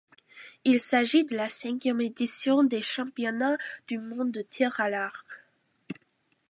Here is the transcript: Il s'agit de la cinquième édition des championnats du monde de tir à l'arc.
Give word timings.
Il 0.65 0.81
s'agit 0.81 1.25
de 1.25 1.35
la 1.35 1.47
cinquième 1.51 2.01
édition 2.01 2.63
des 2.63 2.81
championnats 2.81 3.59
du 3.87 3.99
monde 3.99 4.31
de 4.31 4.41
tir 4.41 4.79
à 4.79 4.89
l'arc. 4.89 5.43